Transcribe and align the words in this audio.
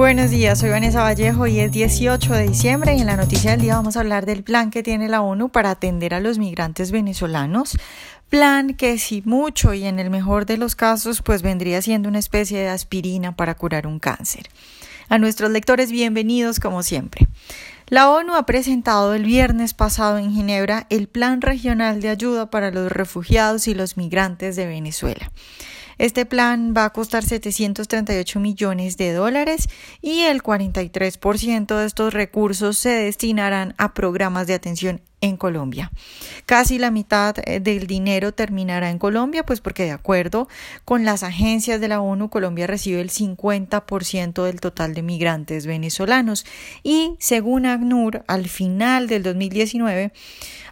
Buenos 0.00 0.30
días, 0.30 0.58
soy 0.58 0.70
Vanessa 0.70 1.02
Vallejo 1.02 1.46
y 1.46 1.60
es 1.60 1.72
18 1.72 2.32
de 2.32 2.48
diciembre 2.48 2.94
y 2.94 3.02
en 3.02 3.06
la 3.06 3.18
noticia 3.18 3.50
del 3.50 3.60
día 3.60 3.76
vamos 3.76 3.98
a 3.98 4.00
hablar 4.00 4.24
del 4.24 4.42
plan 4.42 4.70
que 4.70 4.82
tiene 4.82 5.10
la 5.10 5.20
ONU 5.20 5.50
para 5.50 5.72
atender 5.72 6.14
a 6.14 6.20
los 6.20 6.38
migrantes 6.38 6.90
venezolanos. 6.90 7.76
Plan 8.30 8.72
que 8.72 8.98
si 8.98 9.20
mucho 9.26 9.74
y 9.74 9.84
en 9.84 9.98
el 9.98 10.08
mejor 10.08 10.46
de 10.46 10.56
los 10.56 10.74
casos 10.74 11.20
pues 11.20 11.42
vendría 11.42 11.82
siendo 11.82 12.08
una 12.08 12.18
especie 12.18 12.60
de 12.60 12.68
aspirina 12.70 13.36
para 13.36 13.54
curar 13.54 13.86
un 13.86 13.98
cáncer. 13.98 14.48
A 15.10 15.18
nuestros 15.18 15.50
lectores 15.50 15.92
bienvenidos 15.92 16.60
como 16.60 16.82
siempre. 16.82 17.28
La 17.88 18.10
ONU 18.10 18.36
ha 18.36 18.46
presentado 18.46 19.12
el 19.12 19.24
viernes 19.24 19.74
pasado 19.74 20.16
en 20.16 20.32
Ginebra 20.32 20.86
el 20.88 21.08
Plan 21.08 21.42
Regional 21.42 22.00
de 22.00 22.08
Ayuda 22.08 22.48
para 22.48 22.70
los 22.70 22.90
Refugiados 22.90 23.68
y 23.68 23.74
los 23.74 23.98
Migrantes 23.98 24.56
de 24.56 24.64
Venezuela. 24.64 25.30
Este 26.00 26.24
plan 26.24 26.72
va 26.74 26.86
a 26.86 26.90
costar 26.94 27.22
738 27.22 28.40
millones 28.40 28.96
de 28.96 29.12
dólares 29.12 29.68
y 30.00 30.20
el 30.20 30.42
43% 30.42 31.76
de 31.76 31.84
estos 31.84 32.14
recursos 32.14 32.78
se 32.78 32.88
destinarán 32.88 33.74
a 33.76 33.92
programas 33.92 34.46
de 34.46 34.54
atención 34.54 35.02
en 35.20 35.36
Colombia. 35.36 35.90
Casi 36.46 36.78
la 36.78 36.90
mitad 36.90 37.36
eh, 37.44 37.60
del 37.60 37.86
dinero 37.86 38.32
terminará 38.32 38.90
en 38.90 38.98
Colombia, 38.98 39.44
pues 39.44 39.60
porque 39.60 39.84
de 39.84 39.92
acuerdo 39.92 40.48
con 40.84 41.04
las 41.04 41.22
agencias 41.22 41.80
de 41.80 41.88
la 41.88 42.00
ONU, 42.00 42.30
Colombia 42.30 42.66
recibe 42.66 43.00
el 43.00 43.10
50% 43.10 44.44
del 44.44 44.60
total 44.60 44.94
de 44.94 45.02
migrantes 45.02 45.66
venezolanos 45.66 46.46
y 46.82 47.16
según 47.18 47.66
ACNUR, 47.66 48.24
al 48.26 48.48
final 48.48 49.06
del 49.08 49.22
2019 49.22 50.12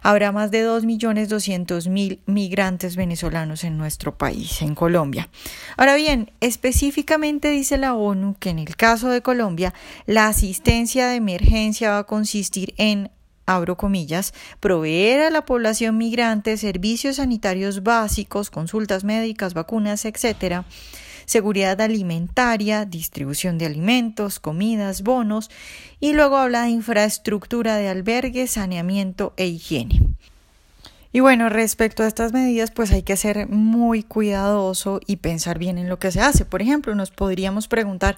habrá 0.01 0.31
más 0.31 0.51
de 0.51 0.65
2.200.000 0.65 2.19
migrantes 2.25 2.95
venezolanos 2.95 3.63
en 3.63 3.77
nuestro 3.77 4.17
país, 4.17 4.61
en 4.61 4.75
Colombia. 4.75 5.29
Ahora 5.77 5.95
bien, 5.95 6.31
específicamente 6.39 7.49
dice 7.49 7.77
la 7.77 7.93
ONU 7.93 8.35
que 8.39 8.49
en 8.49 8.59
el 8.59 8.75
caso 8.75 9.09
de 9.09 9.21
Colombia, 9.21 9.73
la 10.05 10.27
asistencia 10.27 11.07
de 11.07 11.15
emergencia 11.15 11.91
va 11.91 11.99
a 11.99 12.03
consistir 12.05 12.73
en 12.77 13.11
abro 13.55 13.77
comillas, 13.77 14.33
proveer 14.59 15.21
a 15.21 15.29
la 15.29 15.45
población 15.45 15.97
migrante 15.97 16.57
servicios 16.57 17.17
sanitarios 17.17 17.83
básicos, 17.83 18.49
consultas 18.49 19.03
médicas, 19.03 19.53
vacunas, 19.53 20.05
etcétera, 20.05 20.65
seguridad 21.25 21.79
alimentaria, 21.81 22.85
distribución 22.85 23.57
de 23.57 23.65
alimentos, 23.65 24.39
comidas, 24.39 25.01
bonos, 25.01 25.49
y 25.99 26.13
luego 26.13 26.37
habla 26.37 26.63
de 26.63 26.69
infraestructura 26.69 27.77
de 27.77 27.89
albergues, 27.89 28.51
saneamiento 28.51 29.33
e 29.37 29.47
higiene. 29.47 30.15
Y 31.11 31.21
bueno, 31.21 31.49
respecto 31.49 32.03
a 32.03 32.07
estas 32.07 32.33
medidas, 32.33 32.69
pues 32.69 32.91
hay 32.91 33.01
que 33.01 33.17
ser 33.17 33.47
muy 33.49 34.03
cuidadoso 34.03 34.99
y 35.07 35.15
pensar 35.15 35.57
bien 35.57 35.79
en 35.79 35.89
lo 35.89 35.97
que 35.97 36.11
se 36.11 36.21
hace. 36.21 36.45
Por 36.45 36.61
ejemplo, 36.61 36.93
nos 36.93 37.09
podríamos 37.09 37.67
preguntar 37.67 38.15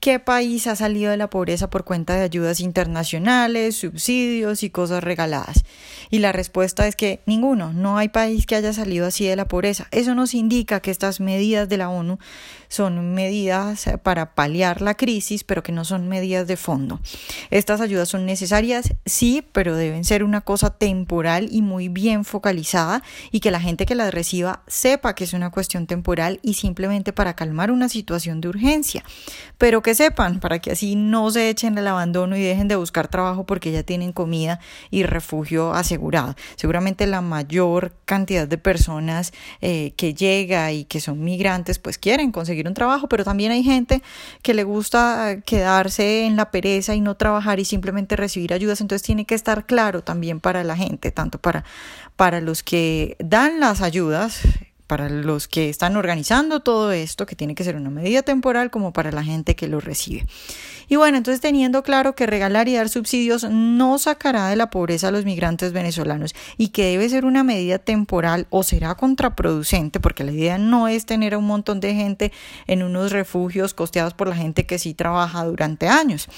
qué 0.00 0.18
país 0.18 0.66
ha 0.66 0.74
salido 0.74 1.10
de 1.10 1.18
la 1.18 1.28
pobreza 1.28 1.68
por 1.68 1.84
cuenta 1.84 2.14
de 2.14 2.22
ayudas 2.22 2.60
internacionales, 2.60 3.76
subsidios 3.76 4.62
y 4.62 4.70
cosas 4.70 5.04
regaladas. 5.04 5.64
Y 6.08 6.20
la 6.20 6.32
respuesta 6.32 6.86
es 6.88 6.96
que 6.96 7.20
ninguno, 7.26 7.74
no 7.74 7.98
hay 7.98 8.08
país 8.08 8.46
que 8.46 8.56
haya 8.56 8.72
salido 8.72 9.06
así 9.06 9.26
de 9.26 9.36
la 9.36 9.46
pobreza. 9.46 9.86
Eso 9.90 10.14
nos 10.14 10.32
indica 10.32 10.80
que 10.80 10.90
estas 10.90 11.20
medidas 11.20 11.68
de 11.68 11.76
la 11.76 11.90
ONU 11.90 12.18
son 12.68 13.14
medidas 13.14 13.84
para 14.02 14.34
paliar 14.34 14.80
la 14.80 14.96
crisis, 14.96 15.44
pero 15.44 15.62
que 15.62 15.72
no 15.72 15.84
son 15.84 16.08
medidas 16.08 16.46
de 16.46 16.56
fondo. 16.56 17.00
Estas 17.50 17.82
ayudas 17.82 18.08
son 18.08 18.24
necesarias, 18.24 18.94
sí, 19.04 19.44
pero 19.52 19.76
deben 19.76 20.04
ser 20.04 20.24
una 20.24 20.40
cosa 20.40 20.70
temporal 20.70 21.48
y 21.50 21.60
muy 21.60 21.88
bien 21.88 22.24
focalizada 22.30 23.02
y 23.30 23.40
que 23.40 23.50
la 23.50 23.60
gente 23.60 23.84
que 23.84 23.94
las 23.94 24.14
reciba 24.14 24.62
sepa 24.66 25.14
que 25.14 25.24
es 25.24 25.34
una 25.34 25.50
cuestión 25.50 25.86
temporal 25.86 26.40
y 26.42 26.54
simplemente 26.54 27.12
para 27.12 27.34
calmar 27.34 27.70
una 27.70 27.88
situación 27.88 28.40
de 28.40 28.48
urgencia. 28.48 29.04
Pero 29.58 29.82
que 29.82 29.94
sepan, 29.94 30.40
para 30.40 30.60
que 30.60 30.72
así 30.72 30.96
no 30.96 31.30
se 31.30 31.50
echen 31.50 31.76
el 31.76 31.86
abandono 31.86 32.36
y 32.36 32.42
dejen 32.42 32.68
de 32.68 32.76
buscar 32.76 33.08
trabajo 33.08 33.44
porque 33.44 33.72
ya 33.72 33.82
tienen 33.82 34.12
comida 34.12 34.60
y 34.90 35.02
refugio 35.02 35.74
asegurado. 35.74 36.34
Seguramente 36.56 37.06
la 37.06 37.20
mayor 37.20 37.92
cantidad 38.06 38.48
de 38.48 38.58
personas 38.58 39.32
eh, 39.60 39.92
que 39.96 40.14
llega 40.14 40.72
y 40.72 40.84
que 40.84 41.00
son 41.00 41.22
migrantes 41.22 41.78
pues 41.78 41.98
quieren 41.98 42.32
conseguir 42.32 42.66
un 42.68 42.74
trabajo, 42.74 43.08
pero 43.08 43.24
también 43.24 43.52
hay 43.52 43.62
gente 43.62 44.02
que 44.42 44.54
le 44.54 44.64
gusta 44.64 45.40
quedarse 45.44 46.24
en 46.26 46.36
la 46.36 46.50
pereza 46.50 46.94
y 46.94 47.00
no 47.00 47.16
trabajar 47.16 47.60
y 47.60 47.64
simplemente 47.64 48.16
recibir 48.16 48.52
ayudas, 48.52 48.80
entonces 48.80 49.04
tiene 49.04 49.24
que 49.24 49.34
estar 49.34 49.66
claro 49.66 50.02
también 50.02 50.40
para 50.40 50.64
la 50.64 50.76
gente, 50.76 51.10
tanto 51.10 51.38
para, 51.38 51.64
para 52.20 52.42
los 52.42 52.62
que 52.62 53.16
dan 53.18 53.60
las 53.60 53.80
ayudas, 53.80 54.40
para 54.86 55.08
los 55.08 55.48
que 55.48 55.70
están 55.70 55.96
organizando 55.96 56.60
todo 56.60 56.92
esto, 56.92 57.24
que 57.24 57.34
tiene 57.34 57.54
que 57.54 57.64
ser 57.64 57.76
una 57.76 57.88
medida 57.88 58.20
temporal, 58.20 58.70
como 58.70 58.92
para 58.92 59.10
la 59.10 59.24
gente 59.24 59.56
que 59.56 59.68
lo 59.68 59.80
recibe. 59.80 60.26
Y 60.86 60.96
bueno, 60.96 61.16
entonces 61.16 61.40
teniendo 61.40 61.82
claro 61.82 62.14
que 62.14 62.26
regalar 62.26 62.68
y 62.68 62.74
dar 62.74 62.90
subsidios 62.90 63.44
no 63.44 63.98
sacará 63.98 64.48
de 64.48 64.56
la 64.56 64.68
pobreza 64.68 65.08
a 65.08 65.12
los 65.12 65.24
migrantes 65.24 65.72
venezolanos 65.72 66.34
y 66.58 66.68
que 66.68 66.90
debe 66.90 67.08
ser 67.08 67.24
una 67.24 67.42
medida 67.42 67.78
temporal 67.78 68.46
o 68.50 68.64
será 68.64 68.94
contraproducente, 68.96 69.98
porque 69.98 70.22
la 70.22 70.32
idea 70.32 70.58
no 70.58 70.88
es 70.88 71.06
tener 71.06 71.32
a 71.32 71.38
un 71.38 71.46
montón 71.46 71.80
de 71.80 71.94
gente 71.94 72.32
en 72.66 72.82
unos 72.82 73.12
refugios 73.12 73.72
costeados 73.72 74.12
por 74.12 74.28
la 74.28 74.36
gente 74.36 74.66
que 74.66 74.78
sí 74.78 74.92
trabaja 74.92 75.42
durante 75.46 75.88
años. 75.88 76.28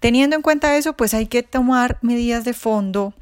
Teniendo 0.00 0.34
en 0.34 0.42
cuenta 0.42 0.76
eso, 0.76 0.96
pues 0.96 1.14
hay 1.14 1.26
que 1.26 1.44
tomar 1.44 1.98
medidas 2.02 2.44
de 2.44 2.52
fondo 2.52 3.14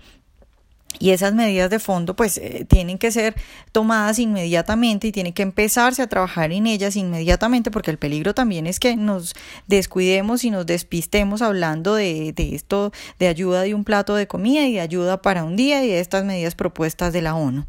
y 0.99 1.11
esas 1.11 1.35
medidas 1.35 1.71
de 1.71 1.79
fondo 1.79 2.15
pues 2.17 2.39
eh, 2.39 2.67
tienen 2.69 2.99
que 2.99 3.11
ser 3.11 3.35
tomadas 3.73 4.19
inmediatamente 4.19 5.09
y 5.09 5.13
tiene 5.13 5.33
que 5.33 5.43
empezarse 5.43 6.03
a 6.03 6.07
trabajar 6.07 6.53
en 6.53 6.67
ellas 6.67 6.97
inmediatamente 6.97 7.71
porque 7.71 7.91
el 7.91 7.99
peligro 7.99 8.35
también 8.35 8.67
es 8.67 8.79
que 8.79 8.97
nos 8.97 9.35
descuidemos 9.67 10.45
y 10.45 10.51
nos 10.51 10.67
despistemos 10.67 11.43
hablando 11.43 11.95
de, 11.95 12.33
de 12.33 12.55
esto 12.55 12.93
de 13.19 13.29
ayuda 13.29 13.63
de 13.63 13.75
un 13.75 13.85
plato 13.85 14.15
de 14.15 14.27
comida 14.27 14.67
y 14.67 14.75
de 14.75 14.81
ayuda 14.81 15.23
para 15.23 15.45
un 15.45 15.57
día 15.57 15.85
y 15.85 15.89
de 15.89 16.01
estas 16.01 16.25
medidas 16.25 16.55
propuestas 16.55 17.13
de 17.13 17.23
la 17.23 17.35
ONU. 17.35 17.67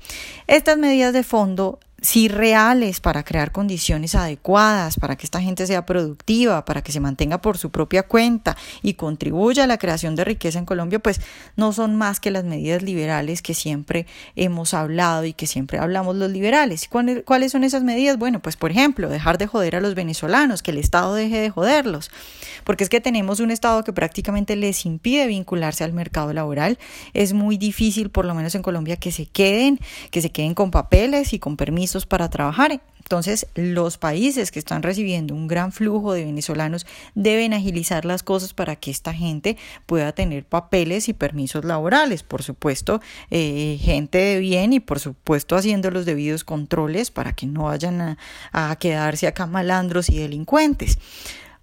Estas 0.48 0.78
medidas 0.78 1.14
de 1.14 1.24
fondo 1.24 1.80
sí 2.04 2.28
reales 2.28 3.00
para 3.00 3.24
crear 3.24 3.54
condiciones 3.54 4.14
adecuadas, 4.14 4.98
para 5.00 5.16
que 5.16 5.26
esta 5.26 5.42
gente 5.42 5.66
sea 5.66 5.86
productiva, 5.86 6.66
para 6.66 6.82
que 6.82 6.92
se 6.92 7.00
mantenga 7.00 7.40
por 7.40 7.58
su 7.58 7.72
propia 7.72 8.04
cuenta 8.04 8.58
y 8.82 8.96
contribuya 8.96 9.64
a 9.64 9.68
la 9.68 9.78
creación 9.78 10.16
de 10.16 10.26
riqueza 10.26 10.60
en 10.60 10.66
Colombia, 10.66 11.00
pues 11.00 11.22
no 11.56 11.72
son 11.72 11.96
más 11.96 12.20
que 12.20 12.30
las 12.30 12.44
medidas 12.44 12.84
liberales 12.84 13.42
que 13.42 13.54
siempre 13.54 14.06
hemos 14.36 14.74
hablado 14.74 15.24
y 15.24 15.32
que 15.32 15.48
siempre 15.48 15.80
hablamos 15.80 16.18
los 16.18 16.30
liberales. 16.30 16.90
¿Cuáles 16.90 17.52
son 17.52 17.64
esas 17.64 17.84
medidas? 17.84 18.18
Bueno, 18.18 18.42
pues 18.42 18.58
por 18.58 18.72
ejemplo, 18.72 19.08
dejar 19.08 19.38
de 19.38 19.48
joder 19.48 19.78
a 19.78 19.80
los 19.80 19.96
venezolanos, 19.96 20.62
que 20.62 20.72
el 20.72 20.80
Estado 20.80 21.16
deje 21.16 21.38
de 21.38 21.50
joderlos, 21.50 22.12
porque 22.66 22.84
es 22.84 22.90
que 22.90 23.00
tenemos 23.00 23.40
un 23.40 23.50
Estado 23.50 23.82
que 23.86 23.94
prácticamente 23.94 24.58
les 24.58 24.86
impide 24.86 25.26
vincularse 25.26 25.86
al 25.86 25.94
mercado 25.94 26.34
laboral. 26.34 26.78
Es 27.14 27.32
muy 27.32 27.56
difícil, 27.58 28.10
por 28.10 28.26
lo 28.26 28.36
menos 28.36 28.56
en 28.56 28.62
Colombia, 28.62 28.98
que 28.98 29.14
se 29.14 29.26
queden, 29.26 29.80
que 30.12 30.22
se 30.22 30.32
queden 30.32 30.54
con 30.54 30.70
papeles 30.70 31.32
y 31.32 31.40
con 31.40 31.56
permisos 31.56 31.93
para 32.06 32.30
trabajar. 32.30 32.82
Entonces, 33.00 33.48
los 33.56 33.98
países 33.98 34.50
que 34.52 34.60
están 34.60 34.82
recibiendo 34.82 35.36
un 35.36 35.48
gran 35.48 35.72
flujo 35.72 36.14
de 36.14 36.24
venezolanos 36.26 36.86
deben 37.16 37.54
agilizar 37.54 38.06
las 38.06 38.24
cosas 38.24 38.54
para 38.54 38.76
que 38.78 38.92
esta 38.92 39.14
gente 39.14 39.58
pueda 39.86 40.14
tener 40.14 40.46
papeles 40.46 41.10
y 41.10 41.14
permisos 41.14 41.66
laborales. 41.66 42.24
Por 42.24 42.44
supuesto, 42.44 43.02
eh, 43.30 43.78
gente 43.82 44.18
de 44.18 44.40
bien 44.40 44.74
y 44.74 44.80
por 44.80 45.00
supuesto 45.00 45.56
haciendo 45.56 45.92
los 45.92 46.06
debidos 46.06 46.44
controles 46.44 47.12
para 47.12 47.34
que 47.34 47.46
no 47.46 47.64
vayan 47.64 48.02
a, 48.02 48.18
a 48.52 48.76
quedarse 48.78 49.28
acá 49.28 49.48
malandros 49.48 50.10
y 50.10 50.18
delincuentes. 50.18 50.98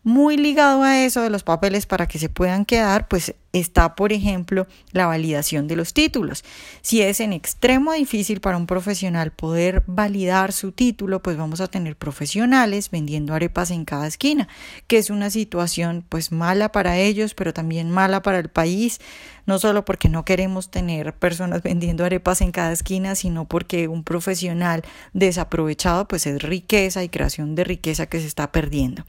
Muy 0.02 0.38
ligado 0.38 0.82
a 0.82 1.04
eso 1.04 1.20
de 1.20 1.28
los 1.28 1.42
papeles 1.42 1.84
para 1.84 2.08
que 2.08 2.18
se 2.18 2.30
puedan 2.30 2.64
quedar, 2.64 3.06
pues 3.06 3.34
está, 3.52 3.96
por 3.96 4.14
ejemplo, 4.14 4.66
la 4.92 5.06
validación 5.06 5.68
de 5.68 5.76
los 5.76 5.92
títulos. 5.92 6.42
Si 6.80 7.02
es 7.02 7.20
en 7.20 7.34
extremo 7.34 7.92
difícil 7.92 8.40
para 8.40 8.56
un 8.56 8.66
profesional 8.66 9.30
poder 9.30 9.82
validar 9.86 10.52
su 10.52 10.72
título, 10.72 11.20
pues 11.20 11.36
vamos 11.36 11.60
a 11.60 11.68
tener 11.68 11.96
profesionales 11.96 12.90
vendiendo 12.90 13.34
arepas 13.34 13.70
en 13.70 13.84
cada 13.84 14.06
esquina, 14.06 14.48
que 14.86 14.96
es 14.96 15.10
una 15.10 15.28
situación 15.28 16.03
pues 16.08 16.32
mala 16.32 16.72
para 16.72 16.96
ellos, 16.96 17.34
pero 17.34 17.53
también 17.53 17.91
mala 17.91 18.22
para 18.22 18.38
el 18.38 18.48
país, 18.48 19.03
no 19.44 19.58
solo 19.58 19.84
porque 19.84 20.08
no 20.08 20.24
queremos 20.24 20.70
tener 20.70 21.12
personas 21.12 21.62
vendiendo 21.64 22.06
arepas 22.06 22.41
en 22.41 22.53
cada 22.53 22.72
esquina, 22.72 23.16
sino 23.16 23.46
porque 23.46 23.86
un 23.86 24.03
profesional 24.03 24.82
desaprovechado 25.12 26.08
pues 26.08 26.26
es 26.26 26.41
riqueza 26.41 27.04
y 27.04 27.10
creación 27.10 27.54
de 27.54 27.64
riqueza 27.64 28.06
que 28.06 28.18
se 28.18 28.26
está 28.26 28.50
perdiendo. 28.50 29.04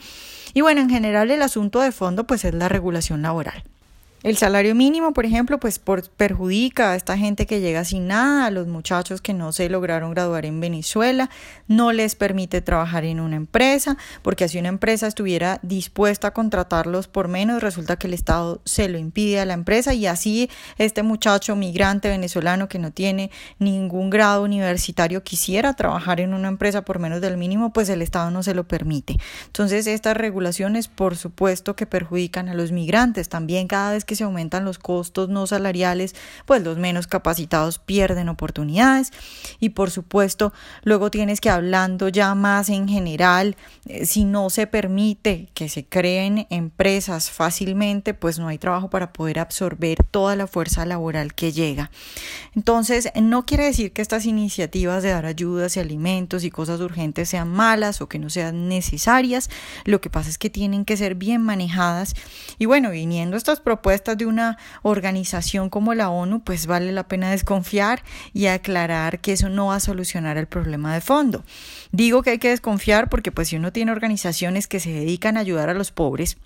Y 0.54 0.62
bueno, 0.62 0.82
en 0.82 0.90
general 0.90 1.32
el 1.32 1.42
asunto 1.42 1.80
de 1.82 1.92
fondo 1.92 2.26
pues 2.26 2.46
es 2.46 2.54
la 2.54 2.70
regulación 2.70 3.22
laboral. 3.22 3.64
El 4.24 4.38
salario 4.38 4.76
mínimo, 4.76 5.14
por 5.14 5.26
ejemplo, 5.26 5.60
pues 5.60 5.80
perjudica 5.80 6.92
a 6.92 6.96
esta 6.96 7.18
gente 7.18 7.48
que 7.48 7.60
llega 7.60 7.84
sin 7.84 8.06
nada, 8.06 8.46
a 8.46 8.52
los 8.52 8.68
muchachos 8.68 9.20
que 9.20 9.34
no 9.34 9.52
se 9.52 9.68
lograron 9.68 10.12
graduar 10.12 10.46
en 10.46 10.60
Venezuela, 10.60 11.32
no 11.68 11.92
les 11.92 12.14
permite 12.14 12.62
trabajar 12.62 13.04
en 13.04 13.20
una 13.20 13.36
empresa, 13.36 13.98
porque 14.22 14.48
si 14.48 14.60
una 14.60 14.70
empresa 14.70 15.08
estuviera 15.08 15.60
dispuesta 15.64 16.28
a 16.28 16.34
contratarlos 16.34 17.08
por 17.08 17.30
menos, 17.30 17.64
resulta 17.64 17.96
que 17.96 18.06
el 18.06 18.14
Estado 18.14 18.62
se 18.64 18.90
lo 18.90 19.00
impide 19.00 19.40
a 19.40 19.46
la 19.46 19.56
empresa 19.56 19.96
y 19.96 20.06
así 20.06 20.52
este 20.78 21.02
muchacho 21.02 21.56
migrante 21.56 22.08
venezolano 22.08 22.70
que 22.70 22.78
no 22.78 22.92
tiene 22.92 23.32
ningún 23.58 24.12
grado 24.12 24.44
universitario 24.44 25.24
quisiera 25.24 25.74
trabajar 25.74 26.20
en 26.20 26.36
una 26.36 26.48
empresa 26.48 26.84
por 26.84 27.00
menos 27.00 27.22
del 27.22 27.38
mínimo, 27.38 27.74
pues 27.74 27.90
el 27.90 28.04
Estado 28.04 28.30
no 28.30 28.44
se 28.44 28.54
lo 28.54 28.68
permite. 28.68 29.18
Entonces, 29.48 29.88
estas 29.88 30.16
regulaciones, 30.16 30.88
por 30.88 31.18
supuesto, 31.18 31.76
que 31.76 31.88
perjudican 31.88 32.50
a 32.50 32.54
los 32.54 32.72
migrantes. 32.72 33.28
También 33.28 33.68
cada 33.68 33.94
vez 33.94 34.06
que 34.06 34.11
que 34.12 34.18
se 34.18 34.26
aumentan 34.26 34.66
los 34.66 34.78
costos 34.78 35.30
no 35.30 35.48
salariales, 35.48 36.16
pues 36.46 36.62
los 36.64 36.78
menos 36.78 37.08
capacitados 37.08 37.80
pierden 37.80 38.28
oportunidades. 38.28 39.14
Y 39.62 39.70
por 39.70 39.90
supuesto 39.90 40.52
luego 40.84 41.10
tienes 41.10 41.40
que 41.40 41.50
hablando 41.50 42.10
ya 42.10 42.36
más 42.36 42.68
en 42.68 42.90
general, 42.90 43.56
eh, 43.86 44.06
si 44.06 44.26
no 44.26 44.50
se 44.50 44.68
permite 44.68 45.48
que 45.54 45.70
se 45.70 45.86
creen 45.86 46.46
empresas 46.50 47.32
fácilmente, 47.32 48.14
pues 48.14 48.38
no 48.38 48.50
hay 48.50 48.58
trabajo 48.58 48.90
para 48.90 49.14
poder 49.14 49.40
absorber 49.40 50.04
toda 50.04 50.36
la 50.36 50.46
fuerza 50.46 50.86
laboral 50.86 51.34
que 51.34 51.54
llega. 51.54 51.90
Entonces, 52.54 53.12
no 53.16 53.46
quiere 53.46 53.64
decir 53.64 53.94
que 53.94 54.02
estas 54.02 54.26
iniciativas 54.26 55.04
de 55.04 55.12
dar 55.12 55.26
ayudas 55.26 55.78
y 55.78 55.80
alimentos 55.80 56.44
y 56.44 56.52
cosas 56.52 56.82
urgentes 56.82 57.30
sean 57.30 57.48
malas 57.48 58.02
o 58.02 58.10
que 58.10 58.20
no 58.20 58.30
sean 58.30 58.68
necesarias, 58.68 59.50
lo 59.86 60.02
que 60.02 60.10
pasa 60.10 60.30
es 60.30 60.38
que 60.38 60.50
tienen 60.50 60.84
que 60.84 60.98
ser 60.98 61.16
bien 61.16 61.42
manejadas. 61.42 62.14
Y 62.60 62.66
bueno, 62.66 62.92
viniendo 62.92 63.38
estas 63.38 63.62
propuestas 63.62 64.01
de 64.04 64.26
una 64.26 64.58
organización 64.82 65.70
como 65.70 65.94
la 65.94 66.10
ONU, 66.10 66.44
pues 66.44 66.68
vale 66.68 66.92
la 66.92 67.08
pena 67.08 67.32
desconfiar 67.32 68.04
y 68.34 68.48
aclarar 68.48 69.20
que 69.20 69.34
eso 69.34 69.50
no 69.50 69.68
va 69.68 69.76
a 69.76 69.80
solucionar 69.80 70.38
el 70.38 70.48
problema 70.48 70.94
de 70.94 71.02
fondo. 71.02 71.44
Digo 71.92 72.24
que 72.24 72.32
hay 72.32 72.40
que 72.40 72.50
desconfiar 72.50 73.10
porque 73.10 73.32
pues 73.32 73.50
si 73.50 73.56
uno 73.56 73.72
tiene 73.72 73.92
organizaciones 73.92 74.68
que 74.68 74.80
se 74.80 74.92
dedican 74.92 75.38
a 75.38 75.42
ayudar 75.42 75.70
a 75.70 75.74
los 75.74 75.92
pobres, 75.92 76.38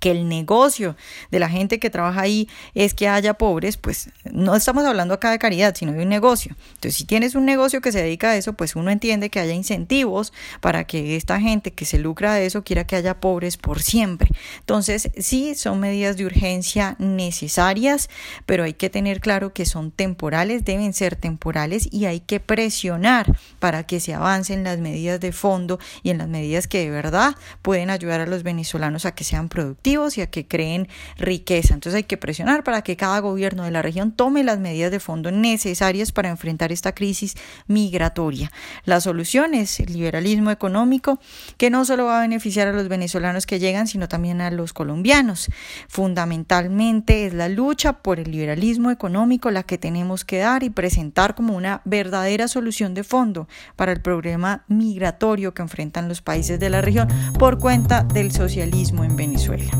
que 0.00 0.10
el 0.10 0.28
negocio 0.28 0.96
de 1.30 1.38
la 1.38 1.48
gente 1.48 1.78
que 1.78 1.90
trabaja 1.90 2.22
ahí 2.22 2.48
es 2.74 2.94
que 2.94 3.08
haya 3.08 3.34
pobres, 3.34 3.76
pues 3.76 4.10
no 4.32 4.56
estamos 4.56 4.84
hablando 4.84 5.14
acá 5.14 5.30
de 5.30 5.38
caridad, 5.38 5.74
sino 5.76 5.92
de 5.92 6.02
un 6.02 6.08
negocio. 6.08 6.56
Entonces, 6.74 6.96
si 6.96 7.04
tienes 7.04 7.34
un 7.34 7.44
negocio 7.44 7.80
que 7.80 7.92
se 7.92 8.02
dedica 8.02 8.30
a 8.30 8.36
eso, 8.36 8.54
pues 8.54 8.74
uno 8.74 8.90
entiende 8.90 9.30
que 9.30 9.38
haya 9.38 9.52
incentivos 9.52 10.32
para 10.60 10.84
que 10.84 11.16
esta 11.16 11.38
gente 11.40 11.72
que 11.72 11.84
se 11.84 11.98
lucra 11.98 12.34
de 12.34 12.46
eso 12.46 12.64
quiera 12.64 12.86
que 12.86 12.96
haya 12.96 13.20
pobres 13.20 13.56
por 13.56 13.82
siempre. 13.82 14.30
Entonces, 14.60 15.10
sí, 15.18 15.54
son 15.54 15.80
medidas 15.80 16.16
de 16.16 16.24
urgencia 16.24 16.96
necesarias, 16.98 18.08
pero 18.46 18.64
hay 18.64 18.74
que 18.74 18.90
tener 18.90 19.20
claro 19.20 19.52
que 19.52 19.66
son 19.66 19.90
temporales, 19.90 20.64
deben 20.64 20.94
ser 20.94 21.14
temporales 21.14 21.88
y 21.92 22.06
hay 22.06 22.20
que 22.20 22.40
presionar 22.40 23.36
para 23.58 23.84
que 23.84 24.00
se 24.00 24.14
avancen 24.14 24.64
las 24.64 24.78
medidas 24.78 25.20
de 25.20 25.32
fondo 25.32 25.78
y 26.02 26.10
en 26.10 26.18
las 26.18 26.28
medidas 26.28 26.66
que 26.66 26.78
de 26.78 26.90
verdad 26.90 27.36
pueden 27.62 27.90
ayudar 27.90 28.20
a 28.20 28.26
los 28.26 28.42
venezolanos 28.42 29.04
a 29.04 29.14
que 29.14 29.24
sean 29.24 29.48
y 29.90 30.20
a 30.20 30.30
que 30.30 30.46
creen 30.46 30.88
riqueza. 31.18 31.74
Entonces 31.74 31.96
hay 31.96 32.04
que 32.04 32.16
presionar 32.16 32.62
para 32.62 32.82
que 32.82 32.96
cada 32.96 33.18
gobierno 33.18 33.64
de 33.64 33.72
la 33.72 33.82
región 33.82 34.12
tome 34.12 34.44
las 34.44 34.60
medidas 34.60 34.92
de 34.92 35.00
fondo 35.00 35.32
necesarias 35.32 36.12
para 36.12 36.28
enfrentar 36.28 36.70
esta 36.70 36.92
crisis 36.94 37.34
migratoria. 37.66 38.52
La 38.84 39.00
solución 39.00 39.52
es 39.54 39.80
el 39.80 39.92
liberalismo 39.92 40.52
económico 40.52 41.18
que 41.56 41.70
no 41.70 41.84
solo 41.84 42.04
va 42.04 42.18
a 42.18 42.22
beneficiar 42.22 42.68
a 42.68 42.72
los 42.72 42.88
venezolanos 42.88 43.46
que 43.46 43.58
llegan, 43.58 43.88
sino 43.88 44.06
también 44.06 44.40
a 44.40 44.50
los 44.52 44.72
colombianos. 44.72 45.48
Fundamentalmente 45.88 47.26
es 47.26 47.34
la 47.34 47.48
lucha 47.48 47.94
por 47.94 48.20
el 48.20 48.30
liberalismo 48.30 48.92
económico 48.92 49.50
la 49.50 49.64
que 49.64 49.76
tenemos 49.76 50.24
que 50.24 50.38
dar 50.38 50.62
y 50.62 50.70
presentar 50.70 51.34
como 51.34 51.56
una 51.56 51.82
verdadera 51.84 52.46
solución 52.46 52.94
de 52.94 53.02
fondo 53.02 53.48
para 53.74 53.90
el 53.90 54.00
problema 54.00 54.64
migratorio 54.68 55.52
que 55.52 55.62
enfrentan 55.62 56.08
los 56.08 56.22
países 56.22 56.60
de 56.60 56.70
la 56.70 56.80
región 56.80 57.08
por 57.38 57.58
cuenta 57.58 58.04
del 58.04 58.30
socialismo 58.30 59.04
en 59.04 59.16
Venezuela. 59.16 59.70